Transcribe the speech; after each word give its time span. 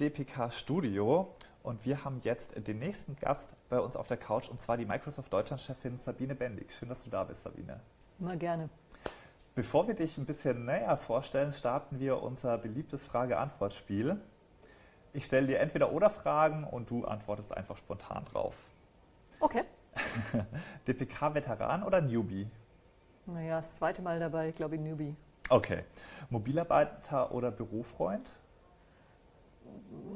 DPK 0.00 0.50
Studio 0.50 1.34
und 1.62 1.84
wir 1.84 2.04
haben 2.04 2.20
jetzt 2.22 2.66
den 2.66 2.78
nächsten 2.78 3.16
Gast 3.16 3.54
bei 3.68 3.78
uns 3.78 3.96
auf 3.96 4.06
der 4.06 4.16
Couch 4.16 4.48
und 4.48 4.58
zwar 4.58 4.78
die 4.78 4.86
Microsoft 4.86 5.30
Deutschland-Chefin 5.30 5.98
Sabine 5.98 6.34
Bendig. 6.34 6.72
Schön, 6.72 6.88
dass 6.88 7.04
du 7.04 7.10
da 7.10 7.22
bist, 7.22 7.42
Sabine. 7.42 7.80
Immer 8.18 8.36
gerne. 8.36 8.70
Bevor 9.54 9.86
wir 9.88 9.94
dich 9.94 10.16
ein 10.16 10.24
bisschen 10.24 10.64
näher 10.64 10.96
vorstellen, 10.96 11.52
starten 11.52 12.00
wir 12.00 12.22
unser 12.22 12.56
beliebtes 12.56 13.04
Frage-Antwort-Spiel. 13.04 14.18
Ich 15.12 15.26
stelle 15.26 15.46
dir 15.46 15.60
entweder 15.60 15.92
oder 15.92 16.08
Fragen 16.08 16.64
und 16.64 16.88
du 16.88 17.04
antwortest 17.04 17.54
einfach 17.54 17.76
spontan 17.76 18.24
drauf. 18.24 18.54
Okay. 19.38 19.64
DPK-Veteran 20.88 21.82
oder 21.82 22.00
Newbie? 22.00 22.48
Naja, 23.26 23.58
das 23.58 23.74
zweite 23.74 24.00
Mal 24.00 24.18
dabei, 24.18 24.48
ich 24.48 24.54
glaube 24.54 24.78
Newbie. 24.78 25.14
Okay. 25.50 25.84
Mobilarbeiter 26.30 27.32
oder 27.32 27.50
Bürofreund? 27.50 28.39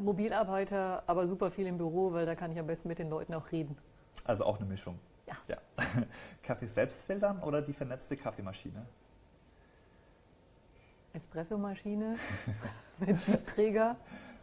Mobilarbeiter, 0.01 1.03
aber 1.07 1.27
super 1.27 1.51
viel 1.51 1.67
im 1.67 1.79
Büro, 1.79 2.13
weil 2.13 2.27
da 2.27 2.35
kann 2.35 2.53
ich 2.53 2.59
am 2.59 2.67
besten 2.67 2.89
mit 2.89 2.99
den 2.99 3.09
Leuten 3.11 3.35
auch 3.35 3.51
reden. 3.53 3.77
Also 4.25 4.45
auch 4.45 4.59
eine 4.59 4.67
Mischung. 4.67 4.99
Ja. 5.27 5.37
ja. 5.49 5.57
Kaffee 6.43 6.67
selbst 6.67 7.05
filtern 7.05 7.43
oder 7.43 7.63
die 7.63 7.73
vernetzte 7.73 8.17
Kaffeemaschine? 8.17 8.87
Espressomaschine 11.13 12.17
mit 12.99 13.19
Siebträger 13.21 13.97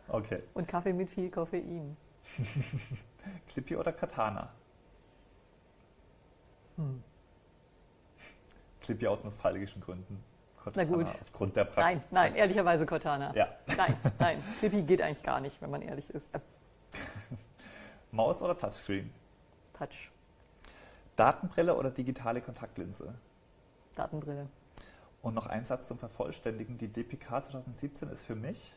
Okay. 0.08 0.42
und 0.54 0.68
Kaffee 0.68 0.94
mit 0.94 1.10
viel 1.10 1.30
Koffein. 1.30 1.96
Clippy 3.48 3.76
oder 3.76 3.92
Katana? 3.92 4.52
Hm. 6.78 7.04
Clippy 8.82 9.08
aus 9.08 9.24
nostalgischen 9.24 9.82
Gründen. 9.82 10.24
Na 10.74 10.84
gut. 10.84 11.06
Aufgrund 11.06 11.56
der 11.56 11.66
Praxis. 11.66 11.84
Nein, 11.84 12.04
nein, 12.12 12.36
ehrlicherweise 12.36 12.86
Cortana. 12.86 13.34
Ja. 13.36 13.48
Nein, 13.76 13.96
nein. 14.20 14.44
Clippy 14.60 14.84
geht 14.84 15.02
eigentlich 15.02 15.24
gar 15.24 15.40
nicht, 15.40 15.62
wenn 15.62 15.72
man 15.72 15.82
ehrlich 15.82 16.10
ist. 16.10 16.30
Maus 18.12 18.42
oder 18.42 18.58
Touchscreen? 18.58 19.12
Touch, 19.74 20.12
Datenbrille 21.16 21.76
oder 21.76 21.90
digitale 21.90 22.42
Kontaktlinse? 22.42 23.14
Datenbrille. 23.96 24.48
Und 25.22 25.36
noch 25.36 25.48
ein 25.48 25.66
Satz 25.66 25.88
zum 25.88 26.00
Vervollständigen. 26.00 26.78
Die 26.78 26.88
DPK 26.88 27.44
2017 27.44 28.10
ist 28.10 28.24
für 28.24 28.36
mich 28.36 28.74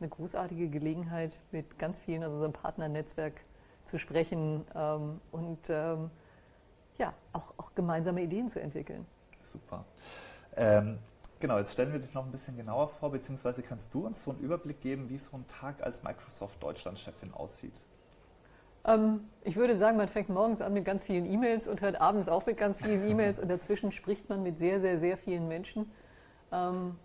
Eine 0.00 0.08
großartige 0.08 0.68
Gelegenheit, 0.68 1.40
mit 1.52 1.78
ganz 1.78 2.00
vielen 2.00 2.24
aus 2.24 2.32
unserem 2.32 2.52
Partnernetzwerk 2.52 3.40
zu 3.84 3.98
sprechen 3.98 4.64
ähm, 4.74 5.20
und 5.30 5.70
ähm, 5.70 6.10
ja, 6.98 7.14
auch, 7.32 7.54
auch 7.56 7.74
gemeinsame 7.74 8.22
Ideen 8.22 8.48
zu 8.48 8.60
entwickeln. 8.60 9.06
super. 9.42 9.84
Ähm, 10.58 10.98
genau, 11.38 11.56
jetzt 11.58 11.72
stellen 11.72 11.92
wir 11.92 12.00
dich 12.00 12.12
noch 12.12 12.26
ein 12.26 12.32
bisschen 12.32 12.56
genauer 12.56 12.88
vor, 12.88 13.12
beziehungsweise 13.12 13.62
kannst 13.62 13.94
du 13.94 14.04
uns 14.04 14.24
so 14.24 14.32
einen 14.32 14.40
Überblick 14.40 14.80
geben, 14.80 15.08
wie 15.08 15.18
so 15.18 15.36
ein 15.36 15.46
Tag 15.46 15.82
als 15.82 16.02
Microsoft 16.02 16.60
Deutschland-Chefin 16.60 17.32
aussieht? 17.32 17.84
Ähm, 18.84 19.20
ich 19.44 19.54
würde 19.54 19.76
sagen, 19.76 19.96
man 19.96 20.08
fängt 20.08 20.30
morgens 20.30 20.60
an 20.60 20.72
mit 20.72 20.84
ganz 20.84 21.04
vielen 21.04 21.26
E-Mails 21.26 21.68
und 21.68 21.80
hört 21.80 22.00
abends 22.00 22.28
auf 22.28 22.44
mit 22.46 22.56
ganz 22.56 22.78
vielen 22.78 23.08
E-Mails 23.08 23.38
und 23.38 23.48
dazwischen 23.48 23.92
spricht 23.92 24.28
man 24.28 24.42
mit 24.42 24.58
sehr, 24.58 24.80
sehr, 24.80 24.98
sehr 24.98 25.16
vielen 25.16 25.46
Menschen. 25.46 25.88
Ähm, 26.50 26.96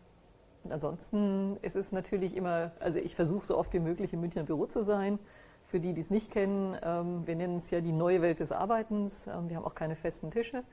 und 0.64 0.72
ansonsten 0.72 1.58
ist 1.62 1.76
es 1.76 1.92
natürlich 1.92 2.36
immer, 2.36 2.72
also 2.80 2.98
ich 2.98 3.16
versuche 3.16 3.46
so 3.46 3.56
oft 3.56 3.72
wie 3.74 3.80
möglich 3.80 4.14
im 4.14 4.22
Münchner 4.22 4.44
Büro 4.44 4.66
zu 4.66 4.82
sein. 4.82 5.20
Für 5.66 5.80
die, 5.80 5.94
die 5.94 6.02
es 6.02 6.10
nicht 6.10 6.32
kennen, 6.32 6.76
ähm, 6.82 7.28
wir 7.28 7.36
nennen 7.36 7.58
es 7.58 7.70
ja 7.70 7.82
die 7.82 7.92
neue 7.92 8.24
Welt 8.24 8.40
des 8.40 8.52
Arbeitens. 8.52 9.28
Wir 9.28 9.58
haben 9.58 9.66
auch 9.66 9.76
keine 9.76 9.96
festen 9.96 10.32
Tische. 10.32 10.64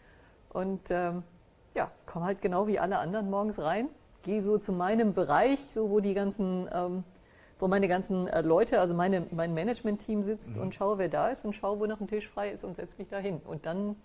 Und 0.49 0.91
ja, 1.75 1.91
komme 2.07 2.27
halt 2.27 2.43
genau 2.43 2.67
wie 2.67 2.79
alle 2.79 2.99
anderen 2.99 3.31
morgens 3.31 3.59
rein, 3.59 3.89
gehe 4.23 4.43
so 4.43 4.59
zu 4.59 4.73
meinem 4.73 5.15
Bereich, 5.15 5.61
so 5.67 5.91
wo 5.91 6.01
die 6.01 6.15
ganzen, 6.15 6.69
ähm, 6.73 7.05
wo 7.59 7.69
meine 7.69 7.89
ganzen 7.89 8.27
äh, 8.29 8.41
Leute, 8.43 8.81
also 8.81 8.95
meine, 8.95 9.27
mein 9.31 9.55
Management-Team 9.55 10.23
sitzt 10.23 10.55
Mhm. 10.57 10.63
und 10.63 10.75
schaue, 10.75 10.99
wer 10.99 11.09
da 11.09 11.29
ist 11.29 11.45
und 11.45 11.53
schaue, 11.55 11.79
wo 11.79 11.87
noch 11.87 12.01
ein 12.01 12.09
Tisch 12.09 12.29
frei 12.29 12.51
ist 12.51 12.65
und 12.65 12.77
setze 12.77 12.97
mich 12.99 13.09
da 13.09 13.19
hin. 13.19 13.41
Und 13.45 13.67
dann 13.67 13.97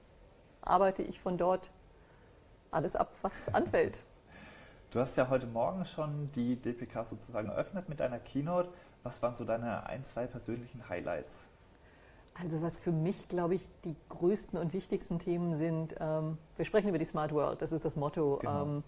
arbeite 0.61 1.03
ich 1.03 1.19
von 1.19 1.37
dort 1.37 1.69
alles 2.71 2.95
ab, 2.95 3.11
was 3.21 3.53
anfällt. 3.53 3.99
Du 4.91 4.99
hast 4.99 5.15
ja 5.17 5.29
heute 5.29 5.47
Morgen 5.47 5.83
schon 5.85 6.31
die 6.35 6.55
DPK 6.55 7.03
sozusagen 7.03 7.49
eröffnet 7.49 7.89
mit 7.89 7.99
deiner 7.99 8.19
Keynote. 8.19 8.69
Was 9.03 9.21
waren 9.21 9.35
so 9.35 9.43
deine 9.43 9.85
ein, 9.87 10.03
zwei 10.05 10.25
persönlichen 10.25 10.87
Highlights? 10.89 11.43
Also 12.41 12.61
was 12.61 12.79
für 12.79 12.91
mich, 12.91 13.27
glaube 13.29 13.55
ich, 13.55 13.67
die 13.85 13.95
größten 14.09 14.59
und 14.59 14.73
wichtigsten 14.73 15.19
Themen 15.19 15.55
sind, 15.55 15.95
ähm, 15.99 16.37
wir 16.57 16.65
sprechen 16.65 16.89
über 16.89 16.97
die 16.97 17.05
Smart 17.05 17.33
World, 17.33 17.61
das 17.61 17.71
ist 17.71 17.85
das 17.85 17.95
Motto. 17.95 18.39
Genau. 18.41 18.63
Ähm, 18.63 18.83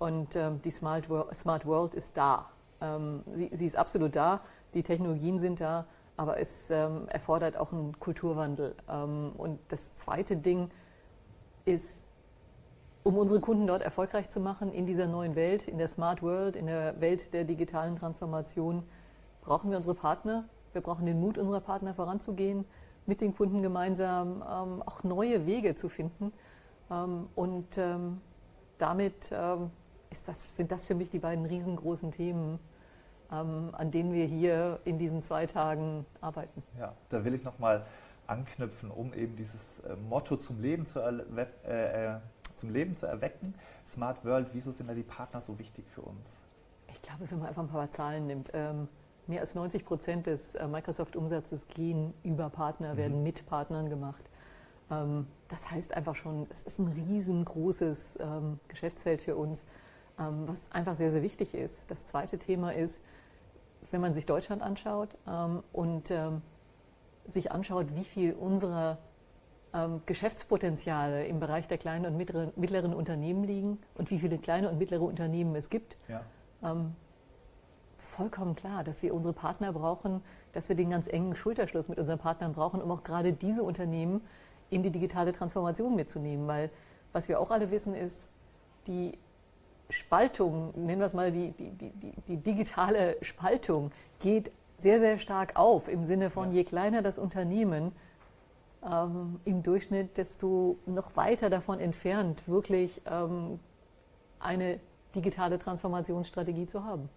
und 0.00 0.34
ähm, 0.34 0.60
die 0.62 0.70
Smart, 0.70 1.08
Wor 1.10 1.32
Smart 1.34 1.66
World 1.66 1.94
ist 1.94 2.16
da. 2.16 2.48
Ähm, 2.80 3.22
sie, 3.34 3.50
sie 3.52 3.66
ist 3.66 3.76
absolut 3.76 4.16
da, 4.16 4.40
die 4.72 4.82
Technologien 4.82 5.38
sind 5.38 5.60
da, 5.60 5.86
aber 6.16 6.40
es 6.40 6.70
ähm, 6.70 7.06
erfordert 7.08 7.56
auch 7.56 7.70
einen 7.72 7.98
Kulturwandel. 8.00 8.74
Ähm, 8.88 9.32
und 9.36 9.60
das 9.68 9.94
zweite 9.94 10.36
Ding 10.36 10.70
ist, 11.66 12.06
um 13.02 13.18
unsere 13.18 13.40
Kunden 13.40 13.66
dort 13.66 13.82
erfolgreich 13.82 14.30
zu 14.30 14.40
machen 14.40 14.72
in 14.72 14.86
dieser 14.86 15.06
neuen 15.06 15.34
Welt, 15.34 15.68
in 15.68 15.78
der 15.78 15.88
Smart 15.88 16.22
World, 16.22 16.56
in 16.56 16.66
der 16.66 17.00
Welt 17.00 17.32
der 17.34 17.44
digitalen 17.44 17.96
Transformation, 17.96 18.82
brauchen 19.42 19.70
wir 19.70 19.76
unsere 19.76 19.94
Partner. 19.94 20.44
Wir 20.72 20.80
brauchen 20.80 21.06
den 21.06 21.20
Mut 21.20 21.38
unserer 21.38 21.60
Partner 21.60 21.94
voranzugehen, 21.94 22.64
mit 23.06 23.20
den 23.20 23.34
Kunden 23.34 23.62
gemeinsam 23.62 24.42
ähm, 24.48 24.82
auch 24.82 25.02
neue 25.02 25.46
Wege 25.46 25.74
zu 25.74 25.88
finden. 25.88 26.32
Ähm, 26.90 27.28
und 27.34 27.78
ähm, 27.78 28.20
damit 28.78 29.30
ähm, 29.32 29.70
ist 30.10 30.28
das, 30.28 30.56
sind 30.56 30.72
das 30.72 30.86
für 30.86 30.94
mich 30.94 31.10
die 31.10 31.18
beiden 31.18 31.46
riesengroßen 31.46 32.12
Themen, 32.12 32.58
ähm, 33.32 33.70
an 33.72 33.90
denen 33.90 34.12
wir 34.12 34.26
hier 34.26 34.80
in 34.84 34.98
diesen 34.98 35.22
zwei 35.22 35.46
Tagen 35.46 36.06
arbeiten. 36.20 36.62
Ja, 36.78 36.94
da 37.08 37.24
will 37.24 37.34
ich 37.34 37.44
nochmal 37.44 37.84
anknüpfen, 38.26 38.90
um 38.90 39.12
eben 39.14 39.36
dieses 39.36 39.80
äh, 39.80 39.96
Motto 39.96 40.36
zum 40.36 40.60
Leben 40.60 40.86
zu, 40.86 41.00
äh, 41.00 42.14
äh, 42.14 42.18
zum 42.56 42.70
Leben 42.70 42.96
zu 42.96 43.06
erwecken. 43.06 43.54
Smart 43.88 44.24
World, 44.24 44.48
wieso 44.52 44.70
sind 44.70 44.88
da 44.88 44.94
die 44.94 45.02
Partner 45.02 45.40
so 45.40 45.58
wichtig 45.58 45.84
für 45.90 46.02
uns? 46.02 46.36
Ich 46.88 47.02
glaube, 47.02 47.30
wenn 47.30 47.38
man 47.38 47.48
einfach 47.48 47.62
ein 47.62 47.68
paar 47.68 47.90
Zahlen 47.90 48.26
nimmt, 48.26 48.50
ähm, 48.52 48.88
mehr 49.30 49.40
als 49.40 49.54
90 49.54 49.84
Prozent 49.86 50.26
des 50.26 50.54
äh, 50.56 50.66
Microsoft-Umsatzes 50.66 51.66
gehen 51.68 52.12
über 52.22 52.50
Partner, 52.50 52.92
Mhm. 52.94 52.98
werden 52.98 53.22
mit 53.22 53.46
Partnern 53.46 53.88
gemacht. 53.88 54.24
Ähm, 54.90 55.26
das 55.48 55.70
heißt 55.70 55.96
einfach 55.96 56.16
schon, 56.16 56.46
es 56.50 56.62
ist 56.64 56.78
ein 56.78 56.88
riesengroßes 56.88 58.18
ähm, 58.20 58.60
Geschäftsfeld 58.68 59.22
für 59.22 59.36
uns, 59.36 59.64
ähm, 60.18 60.42
was 60.46 60.70
einfach 60.72 60.94
sehr, 60.96 61.10
sehr 61.10 61.22
wichtig 61.22 61.54
ist. 61.54 61.90
Das 61.90 62.06
zweite 62.06 62.38
Thema 62.38 62.74
ist, 62.74 63.00
wenn 63.92 64.00
man 64.02 64.12
sich 64.14 64.26
Deutschland 64.26 64.62
anschaut 64.62 65.16
und 65.72 66.12
sich 67.26 67.50
anschaut, 67.50 67.86
wie 67.96 68.04
viel 68.04 68.34
unserer 68.34 68.98
Geschäftspotenziale 70.06 71.26
im 71.26 71.40
Bereich 71.40 71.66
der 71.66 71.78
kleinen 71.78 72.06
und 72.06 72.16
mittleren, 72.16 72.52
mittleren 72.56 72.94
Unternehmen 72.94 73.42
liegen 73.42 73.78
und 73.96 74.10
wie 74.12 74.18
viele 74.20 74.38
kleine 74.38 74.68
und 74.70 74.78
mittlere 74.78 75.02
Unternehmen 75.02 75.56
es 75.56 75.70
gibt, 75.70 75.96
Ja. 76.08 76.20
Vollkommen 78.10 78.56
klar, 78.56 78.84
dass 78.84 79.02
wir 79.02 79.14
unsere 79.14 79.32
Partner 79.32 79.72
brauchen, 79.72 80.22
dass 80.52 80.68
wir 80.68 80.76
den 80.76 80.90
ganz 80.90 81.06
engen 81.08 81.34
Schulterschluss 81.34 81.88
mit 81.88 81.98
unseren 81.98 82.18
Partnern 82.18 82.52
brauchen, 82.52 82.82
um 82.82 82.90
auch 82.90 83.02
gerade 83.02 83.32
diese 83.32 83.62
Unternehmen 83.62 84.20
in 84.68 84.82
die 84.82 84.90
digitale 84.90 85.32
Transformation 85.32 85.94
mitzunehmen. 85.96 86.46
Weil 86.46 86.70
was 87.12 87.28
wir 87.28 87.40
auch 87.40 87.50
alle 87.50 87.70
wissen 87.70 87.94
ist, 87.94 88.28
die 88.86 89.18
Spaltung, 89.88 90.72
nennen 90.76 91.00
wir 91.00 91.06
es 91.06 91.14
mal 91.14 91.32
die, 91.32 91.52
die, 91.52 91.70
die, 91.70 92.12
die, 92.28 92.36
digitale 92.36 93.16
Spaltung, 93.22 93.90
geht 94.20 94.50
sehr, 94.78 95.00
sehr 95.00 95.18
stark 95.18 95.56
auf 95.56 95.88
im 95.88 96.04
Sinne 96.04 96.30
von, 96.30 96.52
je 96.52 96.64
kleiner 96.64 97.02
das 97.02 97.18
Unternehmen 97.18 97.92
ähm, 98.88 99.40
im 99.44 99.62
Durchschnitt, 99.62 100.16
desto 100.16 100.78
noch 100.86 101.16
weiter 101.16 101.50
davon 101.50 101.80
entfernt, 101.80 102.46
wirklich 102.48 103.02
ähm, 103.06 103.58
eine 104.38 104.80
digitale 105.14 105.58
Transformationsstrategie 105.58 106.66
zu 106.66 106.84
haben. 106.84 107.08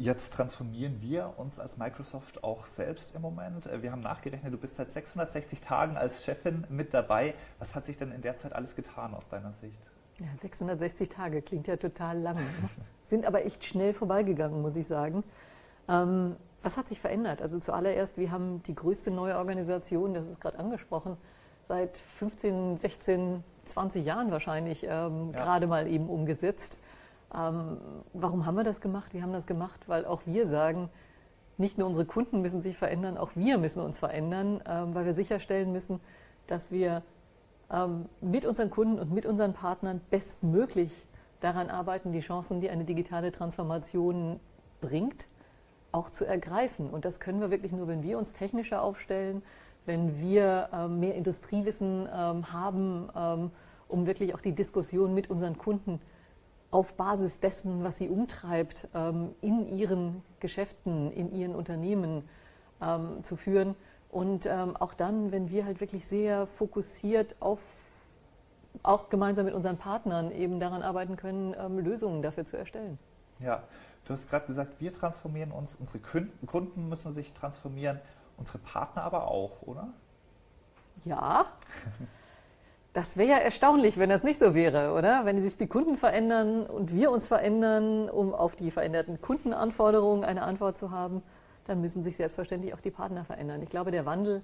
Jetzt 0.00 0.34
transformieren 0.34 1.00
wir 1.02 1.34
uns 1.38 1.58
als 1.58 1.76
Microsoft 1.76 2.44
auch 2.44 2.66
selbst 2.66 3.16
im 3.16 3.22
Moment. 3.22 3.66
Äh, 3.66 3.82
Wir 3.82 3.90
haben 3.90 4.00
nachgerechnet, 4.00 4.52
du 4.52 4.56
bist 4.56 4.76
seit 4.76 4.92
660 4.92 5.60
Tagen 5.60 5.96
als 5.96 6.24
Chefin 6.24 6.64
mit 6.68 6.94
dabei. 6.94 7.34
Was 7.58 7.74
hat 7.74 7.84
sich 7.84 7.96
denn 7.96 8.12
in 8.12 8.22
der 8.22 8.36
Zeit 8.36 8.52
alles 8.52 8.76
getan 8.76 9.12
aus 9.12 9.28
deiner 9.28 9.52
Sicht? 9.52 9.80
Ja, 10.20 10.26
660 10.40 11.08
Tage 11.08 11.42
klingt 11.42 11.66
ja 11.66 11.76
total 11.76 12.18
lang. 12.20 12.36
ne? 12.36 12.42
Sind 13.08 13.26
aber 13.26 13.44
echt 13.44 13.64
schnell 13.64 13.92
vorbeigegangen, 13.92 14.62
muss 14.62 14.76
ich 14.76 14.86
sagen. 14.86 15.24
Ähm, 15.88 16.36
was 16.62 16.76
hat 16.76 16.88
sich 16.88 17.00
verändert? 17.00 17.42
Also 17.42 17.58
zuallererst, 17.58 18.18
wir 18.18 18.30
haben 18.30 18.62
die 18.64 18.74
größte 18.76 19.10
neue 19.10 19.36
Organisation, 19.36 20.14
das 20.14 20.28
ist 20.28 20.40
gerade 20.40 20.58
angesprochen, 20.60 21.16
seit 21.66 21.98
15, 22.18 22.78
16, 22.78 23.42
20 23.64 24.04
Jahren 24.04 24.30
wahrscheinlich 24.30 24.84
ähm, 24.84 25.32
Ja. 25.32 25.40
gerade 25.42 25.66
mal 25.66 25.88
eben 25.88 26.08
umgesetzt. 26.08 26.78
Ähm, 27.34 27.78
warum 28.12 28.46
haben 28.46 28.56
wir 28.56 28.64
das 28.64 28.80
gemacht? 28.80 29.14
Wir 29.14 29.22
haben 29.22 29.32
das 29.32 29.46
gemacht, 29.46 29.88
weil 29.88 30.04
auch 30.06 30.22
wir 30.24 30.46
sagen, 30.46 30.88
nicht 31.58 31.76
nur 31.76 31.86
unsere 31.86 32.06
Kunden 32.06 32.40
müssen 32.40 32.62
sich 32.62 32.76
verändern, 32.76 33.18
auch 33.18 33.32
wir 33.34 33.58
müssen 33.58 33.82
uns 33.82 33.98
verändern, 33.98 34.62
ähm, 34.66 34.94
weil 34.94 35.04
wir 35.04 35.12
sicherstellen 35.12 35.72
müssen, 35.72 36.00
dass 36.46 36.70
wir 36.70 37.02
ähm, 37.70 38.06
mit 38.20 38.46
unseren 38.46 38.70
Kunden 38.70 38.98
und 38.98 39.12
mit 39.12 39.26
unseren 39.26 39.52
Partnern 39.52 40.00
bestmöglich 40.10 41.06
daran 41.40 41.68
arbeiten, 41.68 42.12
die 42.12 42.20
Chancen, 42.20 42.60
die 42.60 42.70
eine 42.70 42.84
digitale 42.84 43.32
Transformation 43.32 44.40
bringt, 44.80 45.26
auch 45.92 46.10
zu 46.10 46.24
ergreifen. 46.24 46.90
Und 46.90 47.04
das 47.04 47.20
können 47.20 47.40
wir 47.40 47.50
wirklich 47.50 47.72
nur, 47.72 47.88
wenn 47.88 48.02
wir 48.02 48.18
uns 48.18 48.32
technischer 48.32 48.82
aufstellen, 48.82 49.42
wenn 49.86 50.20
wir 50.20 50.68
ähm, 50.72 51.00
mehr 51.00 51.14
Industriewissen 51.14 52.08
ähm, 52.12 52.52
haben, 52.52 53.08
ähm, 53.16 53.50
um 53.88 54.06
wirklich 54.06 54.34
auch 54.34 54.40
die 54.40 54.54
Diskussion 54.54 55.14
mit 55.14 55.30
unseren 55.30 55.56
Kunden 55.56 56.00
auf 56.70 56.94
Basis 56.94 57.40
dessen, 57.40 57.82
was 57.82 57.98
sie 57.98 58.08
umtreibt, 58.08 58.88
ähm, 58.94 59.34
in 59.40 59.68
ihren 59.68 60.22
Geschäften, 60.40 61.10
in 61.12 61.32
ihren 61.32 61.54
Unternehmen 61.54 62.28
ähm, 62.82 63.24
zu 63.24 63.36
führen. 63.36 63.74
Und 64.10 64.46
ähm, 64.46 64.76
auch 64.76 64.94
dann, 64.94 65.32
wenn 65.32 65.50
wir 65.50 65.64
halt 65.64 65.80
wirklich 65.80 66.06
sehr 66.06 66.46
fokussiert 66.46 67.36
auf 67.40 67.60
auch 68.84 69.08
gemeinsam 69.08 69.46
mit 69.46 69.54
unseren 69.54 69.76
Partnern 69.76 70.30
eben 70.30 70.60
daran 70.60 70.82
arbeiten 70.82 71.16
können, 71.16 71.52
Lösungen 71.82 72.22
dafür 72.22 72.46
zu 72.46 72.56
erstellen. 72.56 72.96
Ja, 73.40 73.64
du 74.04 74.12
hast 74.12 74.28
gerade 74.28 74.46
gesagt, 74.46 74.80
wir 74.80 74.92
transformieren 74.92 75.50
uns, 75.50 75.74
unsere 75.74 75.98
Kunden 75.98 76.88
müssen 76.88 77.12
sich 77.12 77.32
transformieren, 77.32 77.98
unsere 78.36 78.58
Partner 78.58 79.02
aber 79.02 79.26
auch, 79.28 79.62
oder? 79.62 79.88
Ja. 81.04 81.46
Das 82.92 83.16
wäre 83.16 83.28
ja 83.28 83.36
erstaunlich, 83.36 83.98
wenn 83.98 84.08
das 84.08 84.24
nicht 84.24 84.38
so 84.38 84.54
wäre, 84.54 84.94
oder? 84.94 85.24
Wenn 85.24 85.40
sich 85.42 85.56
die 85.56 85.66
Kunden 85.66 85.96
verändern 85.96 86.64
und 86.66 86.92
wir 86.92 87.10
uns 87.10 87.28
verändern, 87.28 88.08
um 88.08 88.34
auf 88.34 88.56
die 88.56 88.70
veränderten 88.70 89.20
Kundenanforderungen 89.20 90.24
eine 90.24 90.42
Antwort 90.42 90.78
zu 90.78 90.90
haben, 90.90 91.22
dann 91.66 91.80
müssen 91.80 92.02
sich 92.02 92.16
selbstverständlich 92.16 92.74
auch 92.74 92.80
die 92.80 92.90
Partner 92.90 93.24
verändern. 93.24 93.62
Ich 93.62 93.68
glaube, 93.68 93.90
der 93.90 94.06
Wandel 94.06 94.42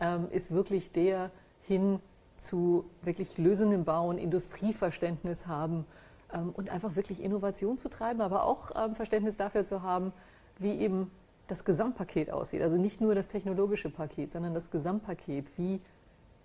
ähm, 0.00 0.28
ist 0.30 0.52
wirklich 0.52 0.92
der 0.92 1.30
hin 1.62 2.00
zu 2.36 2.84
wirklich 3.02 3.36
Lösungen 3.38 3.84
bauen, 3.84 4.18
Industrieverständnis 4.18 5.46
haben 5.46 5.84
ähm, 6.32 6.50
und 6.54 6.70
einfach 6.70 6.96
wirklich 6.96 7.22
Innovation 7.22 7.76
zu 7.76 7.90
treiben, 7.90 8.20
aber 8.20 8.44
auch 8.44 8.70
ähm, 8.76 8.94
Verständnis 8.94 9.36
dafür 9.36 9.66
zu 9.66 9.82
haben, 9.82 10.12
wie 10.58 10.78
eben 10.78 11.10
das 11.48 11.64
Gesamtpaket 11.64 12.30
aussieht. 12.30 12.62
Also 12.62 12.78
nicht 12.78 13.00
nur 13.00 13.14
das 13.14 13.28
technologische 13.28 13.90
Paket, 13.90 14.32
sondern 14.32 14.54
das 14.54 14.70
Gesamtpaket. 14.70 15.46
Wie 15.56 15.80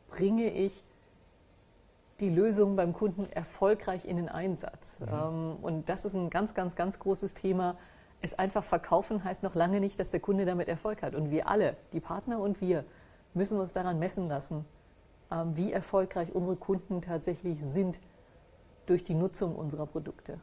bringe 0.09 0.51
ich 0.51 0.83
die 2.19 2.29
Lösung 2.29 2.75
beim 2.75 2.93
Kunden 2.93 3.29
erfolgreich 3.31 4.05
in 4.05 4.17
den 4.17 4.29
Einsatz. 4.29 4.99
Mhm. 4.99 5.07
Ähm, 5.11 5.55
und 5.61 5.89
das 5.89 6.05
ist 6.05 6.13
ein 6.13 6.29
ganz, 6.29 6.53
ganz, 6.53 6.75
ganz 6.75 6.99
großes 6.99 7.33
Thema. 7.33 7.77
Es 8.21 8.37
einfach 8.37 8.63
verkaufen 8.63 9.23
heißt 9.23 9.43
noch 9.43 9.55
lange 9.55 9.79
nicht, 9.79 9.99
dass 9.99 10.11
der 10.11 10.19
Kunde 10.19 10.45
damit 10.45 10.67
Erfolg 10.67 11.03
hat. 11.03 11.15
Und 11.15 11.31
wir 11.31 11.47
alle, 11.47 11.75
die 11.93 11.99
Partner 11.99 12.39
und 12.39 12.61
wir, 12.61 12.85
müssen 13.33 13.59
uns 13.59 13.73
daran 13.73 13.99
messen 13.99 14.27
lassen, 14.27 14.65
ähm, 15.31 15.55
wie 15.55 15.71
erfolgreich 15.71 16.33
unsere 16.33 16.55
Kunden 16.55 17.01
tatsächlich 17.01 17.59
sind 17.59 17.99
durch 18.85 19.03
die 19.03 19.13
Nutzung 19.13 19.55
unserer 19.55 19.85
Produkte. 19.85 20.39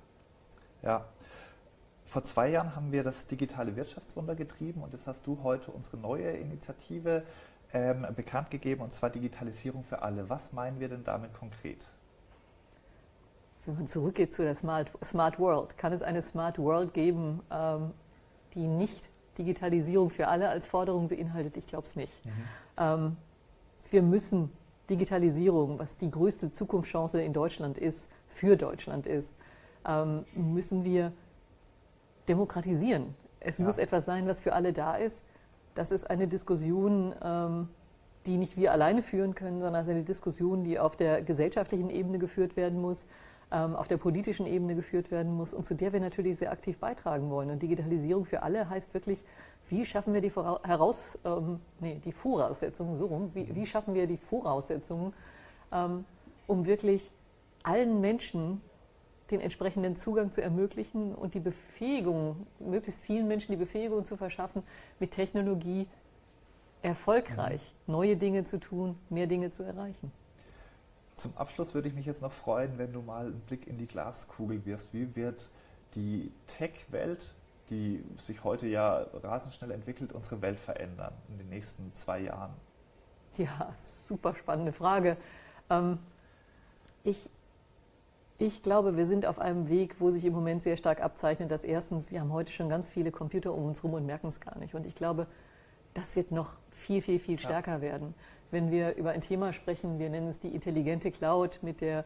Ja. 0.83 1.07
Vor 2.05 2.25
zwei 2.25 2.51
Jahren 2.51 2.77
haben 2.77 2.93
wir 2.93 3.03
das 3.05 3.27
digitale 3.27 3.75
Wirtschaftswunder 3.75 4.35
getrieben 4.35 4.83
und 4.83 4.93
jetzt 4.93 5.07
hast 5.07 5.27
du 5.27 5.39
heute 5.43 5.71
unsere 5.71 5.97
neue 5.97 6.31
Initiative 6.33 7.23
ähm, 7.73 8.07
bekannt 8.15 8.51
gegeben, 8.51 8.83
und 8.83 8.93
zwar 8.93 9.11
Digitalisierung 9.11 9.85
für 9.85 10.03
alle. 10.03 10.29
Was 10.29 10.53
meinen 10.53 10.81
wir 10.81 10.89
denn 10.89 11.05
damit 11.05 11.33
konkret? 11.35 11.85
Wenn 13.65 13.77
man 13.77 13.87
zurückgeht 13.87 14.35
zu 14.35 14.43
der 14.43 14.55
Smart, 14.55 14.91
Smart 15.05 15.39
World, 15.39 15.79
kann 15.79 15.93
es 15.93 16.03
eine 16.03 16.21
Smart 16.23 16.59
World 16.59 16.93
geben, 16.95 17.41
ähm, 17.51 17.93
die 18.55 18.67
nicht 18.67 19.09
Digitalisierung 19.39 20.11
für 20.11 20.29
alle 20.29 20.49
als 20.49 20.67
Forderung 20.67 21.09
beinhaltet? 21.09 21.57
Ich 21.57 21.67
glaube 21.67 21.87
es 21.87 21.97
nicht. 21.97 22.25
Mhm. 22.25 22.31
Ähm, 22.77 23.17
wir 23.91 24.03
müssen 24.03 24.53
Digitalisierung, 24.91 25.79
was 25.79 25.97
die 25.97 26.11
größte 26.11 26.51
Zukunftschance 26.51 27.23
in 27.23 27.33
Deutschland 27.33 27.79
ist, 27.79 28.09
für 28.29 28.57
Deutschland 28.57 29.07
ist, 29.07 29.35
ähm, 29.87 30.25
müssen 30.35 30.85
wir 30.85 31.13
demokratisieren. 32.29 33.15
Es 33.41 33.59
ja. 33.59 33.65
muss 33.65 33.79
etwas 33.79 34.05
sein, 34.05 34.27
was 34.27 34.41
für 34.41 34.53
alle 34.53 34.73
da 34.73 34.97
ist 34.97 35.25
das 35.75 35.93
ist 35.93 36.09
eine 36.09 36.29
Diskussion, 36.29 37.15
ähm, 37.23 37.69
die 38.27 38.37
nicht 38.37 38.57
wir 38.57 38.73
alleine 38.73 39.03
führen 39.03 39.35
können, 39.35 39.61
sondern 39.61 39.83
es 39.83 39.89
ist 39.89 39.95
eine 39.95 40.05
Diskussion, 40.05 40.65
die 40.65 40.79
auf 40.79 40.97
der 40.97 41.23
gesellschaftlichen 41.23 41.91
Ebene 41.91 42.19
geführt 42.19 42.57
werden 42.57 42.81
muss, 42.81 43.05
ähm, 43.51 43.75
auf 43.75 43.89
der 43.89 43.97
politischen 43.97 44.47
Ebene 44.47 44.75
geführt 44.75 45.11
werden 45.11 45.33
muss 45.35 45.53
und 45.53 45.67
zu 45.67 45.75
der 45.75 45.93
wir 45.93 46.01
natürlich 46.01 46.37
sehr 46.37 46.53
aktiv 46.53 46.79
beitragen 46.79 47.31
wollen. 47.31 47.51
Und 47.51 47.63
Digitalisierung 47.63 48.25
für 48.25 48.43
alle 48.43 48.69
heißt 48.69 48.95
wirklich, 48.95 49.25
wie 49.69 49.85
schaffen 49.85 50.15
wir 50.15 50.21
die, 50.21 50.31
Heraus, 50.31 51.19
ähm, 51.25 51.61
nee, 51.81 52.01
die 52.05 52.13
Voraussetzungen, 52.13 52.99
so 52.99 53.07
rum, 53.07 53.31
wie, 53.35 53.55
wie 53.55 53.67
schaffen 53.67 53.95
wir 53.95 54.07
die 54.07 54.19
Voraussetzungen, 54.19 55.13
um 56.47 56.67
wirklich 56.67 57.13
allen 57.63 58.03
Menschen 58.03 58.61
den 59.33 59.41
entsprechenden 59.41 59.97
Zugang 59.97 60.31
zu 60.31 60.43
ermöglichen 60.43 61.15
und 61.15 61.35
die 61.35 61.41
Befähigung, 61.41 62.47
möglichst 62.61 63.03
vielen 63.03 63.27
Menschen 63.27 63.53
die 63.53 63.57
Befähigung 63.57 64.05
zu 64.05 64.17
verschaffen, 64.17 64.63
mit 65.01 65.11
Technologie 65.11 65.89
erfolgreich 66.83 67.75
mhm. 67.87 67.93
neue 67.93 68.17
Dinge 68.17 68.45
zu 68.45 68.61
tun, 68.61 68.99
mehr 69.09 69.27
Dinge 69.27 69.51
zu 69.51 69.63
erreichen. 69.63 70.13
Zum 71.17 71.37
Abschluss 71.37 71.75
würde 71.75 71.89
ich 71.89 71.95
mich 71.95 72.07
jetzt 72.07 72.23
noch 72.23 72.33
freuen, 72.33 72.79
wenn 72.79 72.93
du 72.93 73.03
mal 73.03 73.27
einen 73.27 73.41
Blick 73.41 73.67
in 73.67 73.79
die 73.79 73.87
Glaskugel 73.87 74.65
wirfst. 74.65 74.95
Wie 74.95 75.15
wird 75.15 75.51
die 75.95 76.33
Tech-Welt, 76.47 77.35
die 77.71 78.03
sich 78.19 78.45
heute 78.45 78.67
ja 78.67 79.07
rasend 79.23 79.55
schnell 79.55 79.71
entwickelt, 79.71 80.13
unsere 80.13 80.43
Welt 80.43 80.59
verändern 80.59 81.13
in 81.29 81.39
den 81.39 81.49
nächsten 81.49 81.95
zwei 81.95 82.21
Jahren? 82.21 82.53
Ja, 83.37 83.75
super 84.07 84.35
spannende 84.35 84.73
Frage. 84.73 85.17
Ähm, 85.71 85.99
ich 87.05 87.31
ich 88.43 88.63
glaube, 88.63 88.97
wir 88.97 89.07
sind 89.07 89.25
auf 89.25 89.39
einem 89.39 89.69
Weg, 89.69 89.97
wo 90.01 90.11
sich 90.11 90.25
im 90.25 90.33
Moment 90.33 90.65
sehr 90.65 90.77
stark 90.77 91.01
abzeichnet, 91.01 91.53
dass 91.53 91.63
erstens, 91.63 92.11
wir 92.11 92.21
haben 92.21 92.33
heute 92.33 92.51
schon 92.51 92.69
ganz 92.69 92.89
viele 92.89 93.13
Computer 93.13 93.55
um 93.55 93.67
uns 93.67 93.85
herum 93.85 93.95
und 93.95 94.05
merken 94.05 94.27
es 94.27 94.41
gar 94.41 94.59
nicht. 94.59 94.75
Und 94.75 94.85
ich 94.85 94.97
glaube, 94.97 95.29
das 95.95 96.17
wird 96.17 96.33
noch 96.33 96.57
viel, 96.73 97.03
viel, 97.03 97.21
viel 97.21 97.39
stärker 97.39 97.77
ja. 97.77 97.81
werden. 97.81 98.15
Wenn 98.51 98.73
wir 98.73 98.97
über 98.97 99.13
ein 99.13 99.21
Thema 99.21 99.53
sprechen, 99.53 100.01
wir 100.01 100.11
nennen 100.11 100.29
es 100.29 100.41
die 100.41 100.49
intelligente 100.49 101.13
Cloud 101.13 101.61
mit 101.63 101.81
der 101.81 102.05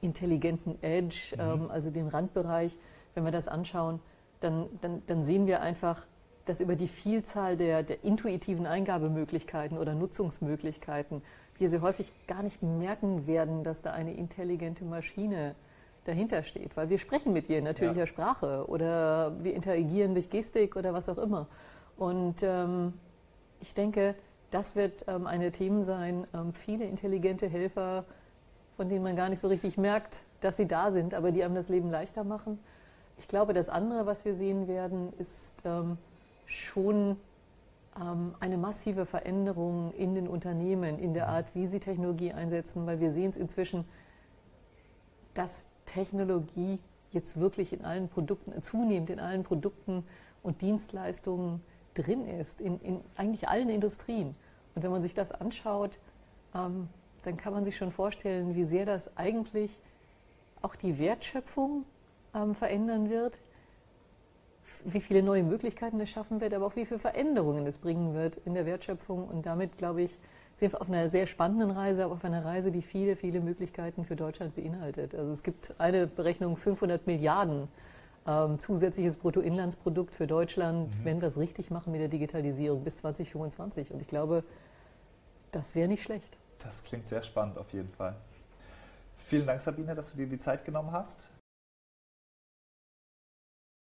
intelligenten 0.00 0.80
Edge, 0.80 1.34
mhm. 1.34 1.40
ähm, 1.40 1.70
also 1.72 1.90
dem 1.90 2.06
Randbereich, 2.06 2.78
wenn 3.14 3.24
wir 3.24 3.32
das 3.32 3.48
anschauen, 3.48 3.98
dann, 4.38 4.66
dann, 4.80 5.02
dann 5.08 5.24
sehen 5.24 5.48
wir 5.48 5.60
einfach, 5.60 6.06
dass 6.48 6.60
über 6.60 6.76
die 6.76 6.88
Vielzahl 6.88 7.56
der, 7.56 7.82
der 7.82 8.02
intuitiven 8.04 8.66
Eingabemöglichkeiten 8.66 9.76
oder 9.76 9.94
Nutzungsmöglichkeiten 9.94 11.22
wir 11.58 11.68
sehr 11.68 11.82
häufig 11.82 12.12
gar 12.26 12.42
nicht 12.42 12.62
merken 12.62 13.26
werden, 13.26 13.64
dass 13.64 13.82
da 13.82 13.92
eine 13.92 14.14
intelligente 14.14 14.84
Maschine 14.84 15.54
dahinter 16.04 16.42
steht, 16.42 16.76
weil 16.76 16.88
wir 16.88 16.98
sprechen 16.98 17.32
mit 17.32 17.50
ihr 17.50 17.58
in 17.58 17.64
natürlicher 17.64 18.00
ja. 18.00 18.06
Sprache 18.06 18.64
oder 18.66 19.32
wir 19.42 19.54
interagieren 19.54 20.14
durch 20.14 20.30
Gestik 20.30 20.76
oder 20.76 20.94
was 20.94 21.08
auch 21.08 21.18
immer. 21.18 21.48
Und 21.98 22.36
ähm, 22.42 22.94
ich 23.60 23.74
denke, 23.74 24.14
das 24.50 24.74
wird 24.74 25.04
ähm, 25.06 25.26
eine 25.26 25.50
Themen 25.50 25.82
sein, 25.82 26.26
ähm, 26.32 26.54
viele 26.54 26.84
intelligente 26.84 27.46
Helfer, 27.46 28.04
von 28.76 28.88
denen 28.88 29.02
man 29.02 29.16
gar 29.16 29.28
nicht 29.28 29.40
so 29.40 29.48
richtig 29.48 29.76
merkt, 29.76 30.22
dass 30.40 30.56
sie 30.56 30.66
da 30.66 30.90
sind, 30.92 31.12
aber 31.12 31.30
die 31.32 31.44
einem 31.44 31.56
das 31.56 31.68
Leben 31.68 31.90
leichter 31.90 32.24
machen. 32.24 32.58
Ich 33.18 33.28
glaube, 33.28 33.52
das 33.52 33.68
andere, 33.68 34.06
was 34.06 34.24
wir 34.24 34.34
sehen 34.34 34.68
werden, 34.68 35.12
ist 35.18 35.52
ähm, 35.64 35.98
schon 36.48 37.16
ähm, 38.00 38.34
eine 38.40 38.56
massive 38.56 39.06
Veränderung 39.06 39.92
in 39.94 40.14
den 40.14 40.26
Unternehmen, 40.26 40.98
in 40.98 41.14
der. 41.14 41.28
Art, 41.28 41.54
wie 41.54 41.66
sie 41.66 41.78
Technologie 41.78 42.32
einsetzen, 42.32 42.86
weil 42.86 43.00
wir 43.00 43.12
sehen 43.12 43.30
es 43.30 43.36
inzwischen, 43.36 43.84
dass 45.34 45.64
Technologie 45.84 46.78
jetzt 47.10 47.38
wirklich 47.38 47.72
in 47.72 47.84
allen 47.84 48.08
Produkten, 48.08 48.60
zunehmend 48.62 49.10
in 49.10 49.20
allen 49.20 49.44
Produkten 49.44 50.04
und 50.42 50.62
Dienstleistungen 50.62 51.62
drin 51.94 52.26
ist, 52.26 52.60
in, 52.60 52.80
in 52.80 53.00
eigentlich 53.16 53.48
allen 53.48 53.68
Industrien. 53.68 54.34
Und 54.74 54.82
wenn 54.82 54.90
man 54.90 55.02
sich 55.02 55.14
das 55.14 55.32
anschaut, 55.32 55.98
ähm, 56.54 56.88
dann 57.22 57.36
kann 57.36 57.52
man 57.52 57.64
sich 57.64 57.76
schon 57.76 57.92
vorstellen, 57.92 58.54
wie 58.54 58.64
sehr 58.64 58.86
das 58.86 59.16
eigentlich 59.16 59.78
auch 60.62 60.76
die 60.76 60.98
Wertschöpfung 60.98 61.84
ähm, 62.34 62.54
verändern 62.54 63.10
wird, 63.10 63.38
wie 64.84 65.00
viele 65.00 65.22
neue 65.22 65.42
Möglichkeiten 65.42 66.00
es 66.00 66.10
schaffen 66.10 66.40
wird, 66.40 66.54
aber 66.54 66.66
auch 66.66 66.76
wie 66.76 66.86
viele 66.86 67.00
Veränderungen 67.00 67.66
es 67.66 67.78
bringen 67.78 68.14
wird 68.14 68.38
in 68.44 68.54
der 68.54 68.66
Wertschöpfung. 68.66 69.28
Und 69.28 69.46
damit, 69.46 69.78
glaube 69.78 70.02
ich, 70.02 70.18
sind 70.54 70.72
wir 70.72 70.80
auf 70.80 70.88
einer 70.88 71.08
sehr 71.08 71.26
spannenden 71.26 71.70
Reise, 71.70 72.04
aber 72.04 72.14
auf 72.14 72.24
einer 72.24 72.44
Reise, 72.44 72.70
die 72.70 72.82
viele, 72.82 73.16
viele 73.16 73.40
Möglichkeiten 73.40 74.04
für 74.04 74.16
Deutschland 74.16 74.56
beinhaltet. 74.56 75.14
Also 75.14 75.30
es 75.30 75.42
gibt 75.42 75.74
eine 75.78 76.06
Berechnung 76.06 76.56
500 76.56 77.06
Milliarden 77.06 77.68
ähm, 78.26 78.58
zusätzliches 78.58 79.16
Bruttoinlandsprodukt 79.16 80.14
für 80.14 80.26
Deutschland, 80.26 80.88
mhm. 80.90 81.04
wenn 81.04 81.20
wir 81.20 81.28
es 81.28 81.38
richtig 81.38 81.70
machen 81.70 81.92
mit 81.92 82.00
der 82.00 82.08
Digitalisierung 82.08 82.84
bis 82.84 82.98
2025. 82.98 83.92
Und 83.92 84.02
ich 84.02 84.08
glaube, 84.08 84.44
das 85.52 85.74
wäre 85.74 85.88
nicht 85.88 86.02
schlecht. 86.02 86.36
Das 86.58 86.82
klingt 86.82 87.06
sehr 87.06 87.22
spannend 87.22 87.56
auf 87.56 87.72
jeden 87.72 87.90
Fall. 87.92 88.16
Vielen 89.16 89.46
Dank, 89.46 89.62
Sabine, 89.62 89.94
dass 89.94 90.10
du 90.10 90.16
dir 90.16 90.26
die 90.26 90.38
Zeit 90.38 90.64
genommen 90.64 90.90
hast. 90.92 91.28